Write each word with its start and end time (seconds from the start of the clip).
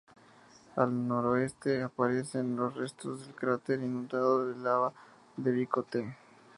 Al 0.77 1.07
noroeste 1.07 1.83
aparecen 1.83 2.55
los 2.55 2.73
restos 2.75 3.23
del 3.23 3.35
cráter 3.35 3.81
inundado 3.83 4.47
de 4.47 4.55
lava 4.57 4.93
"De 5.37 5.51
Vico 5.51 5.83
T". 5.83 6.15